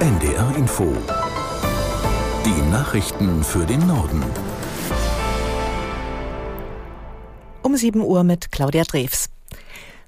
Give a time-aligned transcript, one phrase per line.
[0.00, 0.92] NDR Info.
[2.44, 4.22] Die Nachrichten für den Norden.
[7.62, 9.30] Um 7 Uhr mit Claudia Drews.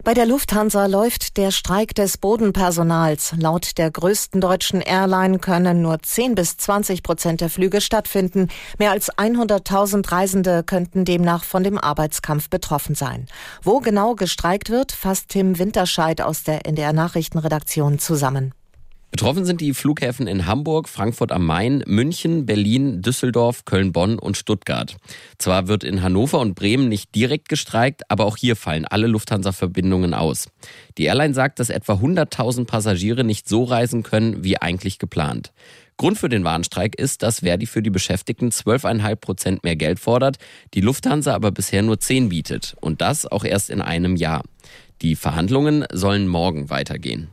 [0.03, 3.35] Bei der Lufthansa läuft der Streik des Bodenpersonals.
[3.39, 8.49] Laut der größten deutschen Airline können nur 10 bis 20 Prozent der Flüge stattfinden.
[8.79, 13.27] Mehr als 100.000 Reisende könnten demnach von dem Arbeitskampf betroffen sein.
[13.63, 18.53] Wo genau gestreikt wird, fasst Tim Winterscheid aus der NDR Nachrichtenredaktion zusammen.
[19.11, 24.37] Betroffen sind die Flughäfen in Hamburg, Frankfurt am Main, München, Berlin, Düsseldorf, Köln, Bonn und
[24.37, 24.97] Stuttgart.
[25.39, 30.13] Zwar wird in Hannover und Bremen nicht direkt gestreikt, aber auch hier fallen alle Lufthansa-Verbindungen
[30.13, 30.49] aus.
[30.99, 35.53] Die Airline sagt, dass etwa 100.000 Passagiere nicht so reisen können, wie eigentlich geplant.
[35.97, 40.37] Grund für den Warnstreik ist, dass Verdi für die Beschäftigten 12,5 Prozent mehr Geld fordert,
[40.75, 42.77] die Lufthansa aber bisher nur 10 bietet.
[42.83, 44.43] Und das auch erst in einem Jahr.
[45.01, 47.29] Die Verhandlungen sollen morgen weitergehen.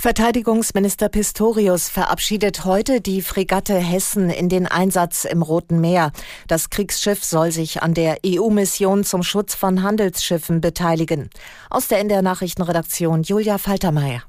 [0.00, 6.12] Verteidigungsminister Pistorius verabschiedet heute die Fregatte Hessen in den Einsatz im Roten Meer.
[6.46, 11.30] Das Kriegsschiff soll sich an der EU-Mission zum Schutz von Handelsschiffen beteiligen.
[11.68, 14.22] Aus der NDR Nachrichtenredaktion Julia Faltermeier.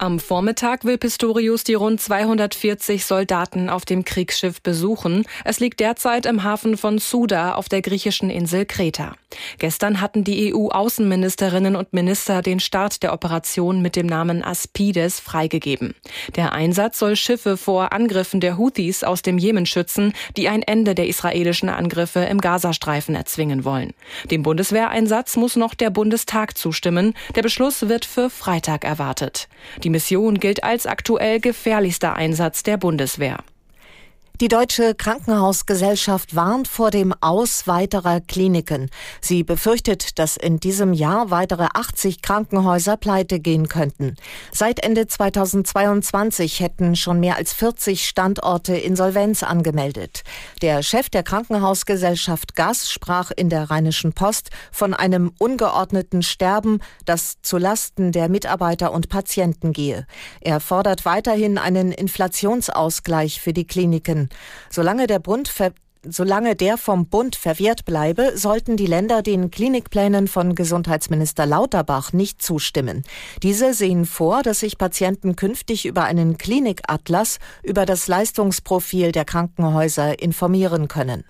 [0.00, 5.24] Am Vormittag will Pistorius die rund 240 Soldaten auf dem Kriegsschiff besuchen.
[5.44, 9.16] Es liegt derzeit im Hafen von Suda auf der griechischen Insel Kreta.
[9.58, 15.96] Gestern hatten die EU-Außenministerinnen und Minister den Start der Operation mit dem Namen Aspides freigegeben.
[16.36, 20.94] Der Einsatz soll Schiffe vor Angriffen der Houthis aus dem Jemen schützen, die ein Ende
[20.94, 23.94] der israelischen Angriffe im Gazastreifen erzwingen wollen.
[24.30, 27.14] Dem Bundeswehreinsatz muss noch der Bundestag zustimmen.
[27.34, 29.48] Der Beschluss wird für Freitag erwartet.
[29.82, 33.38] Die die Mission gilt als aktuell gefährlichster Einsatz der Bundeswehr.
[34.40, 38.88] Die Deutsche Krankenhausgesellschaft warnt vor dem Aus weiterer Kliniken.
[39.20, 44.14] Sie befürchtet, dass in diesem Jahr weitere 80 Krankenhäuser pleite gehen könnten.
[44.52, 50.22] Seit Ende 2022 hätten schon mehr als 40 Standorte Insolvenz angemeldet.
[50.62, 57.42] Der Chef der Krankenhausgesellschaft Gas sprach in der Rheinischen Post von einem ungeordneten Sterben, das
[57.42, 60.06] zu Lasten der Mitarbeiter und Patienten gehe.
[60.40, 64.27] Er fordert weiterhin einen Inflationsausgleich für die Kliniken.
[64.70, 65.48] Solange der Bund
[66.06, 72.40] Solange der vom Bund verwehrt bleibe, sollten die Länder den Klinikplänen von Gesundheitsminister Lauterbach nicht
[72.40, 73.02] zustimmen.
[73.42, 80.22] Diese sehen vor, dass sich Patienten künftig über einen Klinikatlas über das Leistungsprofil der Krankenhäuser
[80.22, 81.24] informieren können.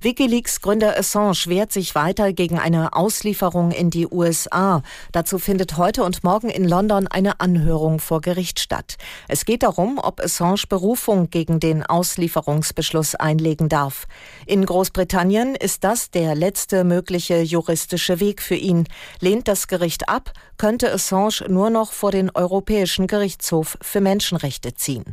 [0.00, 4.82] Wikileaks-Gründer Assange wehrt sich weiter gegen eine Auslieferung in die USA.
[5.10, 8.96] Dazu findet heute und morgen in London eine Anhörung vor Gericht statt.
[9.26, 14.06] Es geht darum, ob Assange Berufung gegen den Auslieferungsbeschluss einlegen darf.
[14.46, 18.86] In Großbritannien ist das der letzte mögliche juristische Weg für ihn.
[19.18, 25.04] Lehnt das Gericht ab, könnte Assange nur noch vor den Europäischen Gerichtshof für Menschenrechte ziehen.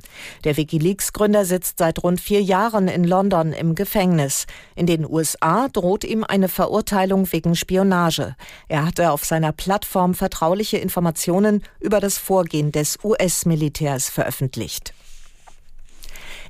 [0.44, 4.46] Der Wikileaks-Gründer sitzt seit rund vier Jahren in London im Gefängnis.
[4.76, 8.36] In den USA droht ihm eine Verurteilung wegen Spionage.
[8.68, 14.94] Er hatte auf seiner Plattform vertrauliche Informationen über das Vorgehen des US-Militärs veröffentlicht.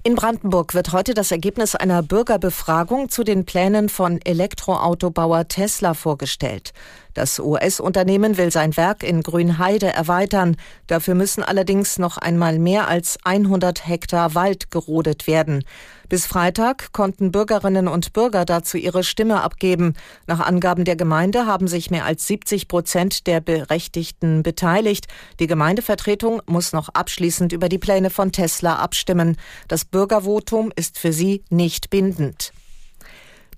[0.01, 6.73] In Brandenburg wird heute das Ergebnis einer Bürgerbefragung zu den Plänen von Elektroautobauer Tesla vorgestellt.
[7.15, 10.57] Das US-Unternehmen will sein Werk in Grünheide erweitern.
[10.87, 15.63] Dafür müssen allerdings noch einmal mehr als 100 Hektar Wald gerodet werden.
[16.09, 19.93] Bis Freitag konnten Bürgerinnen und Bürger dazu ihre Stimme abgeben.
[20.27, 25.07] Nach Angaben der Gemeinde haben sich mehr als 70 Prozent der Berechtigten beteiligt.
[25.39, 29.37] Die Gemeindevertretung muss noch abschließend über die Pläne von Tesla abstimmen.
[29.69, 32.51] Das Bürgervotum ist für sie nicht bindend.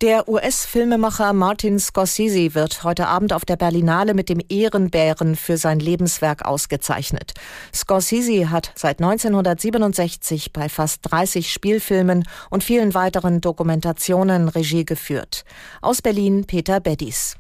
[0.02, 5.80] Der US-Filmemacher Martin Scorsese wird heute Abend auf der Berlinale mit dem Ehrenbären für sein
[5.80, 7.34] Lebenswerk ausgezeichnet.
[7.74, 15.46] Scorsese hat seit 1967 bei fast 30 Spielfilmen und vielen weiteren Dokumentationen Regie geführt.
[15.82, 17.36] Aus Berlin Peter Beddies.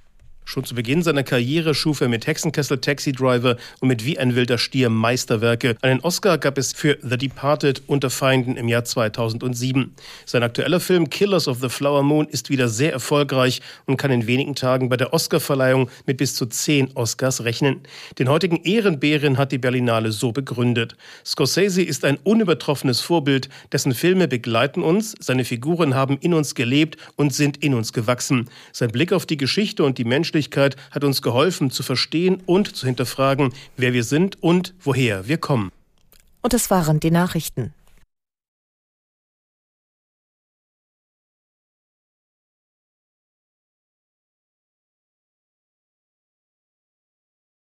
[0.50, 4.34] Schon zu Beginn seiner Karriere schuf er mit Hexenkessel Taxi Driver und mit Wie ein
[4.34, 5.75] wilder Stier Meisterwerke.
[5.81, 9.94] Einen Oscar gab es für The Departed unter Feinden im Jahr 2007.
[10.26, 14.26] Sein aktueller Film Killers of the Flower Moon ist wieder sehr erfolgreich und kann in
[14.26, 17.82] wenigen Tagen bei der Oscarverleihung mit bis zu zehn Oscars rechnen.
[18.17, 20.96] Den heutigen Ehrenbären hat die Berlinale so begründet.
[21.26, 26.96] Scorsese ist ein unübertroffenes Vorbild, dessen Filme begleiten uns, seine Figuren haben in uns gelebt
[27.17, 28.47] und sind in uns gewachsen.
[28.72, 32.75] Sein Blick auf die Geschichte und die Menschen Menschlichkeit hat uns geholfen zu verstehen und
[32.75, 35.72] zu hinterfragen, wer wir sind und woher wir kommen.
[36.43, 37.73] Und es waren die Nachrichten.